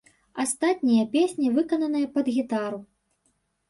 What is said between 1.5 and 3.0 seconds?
выкананыя пад гітару.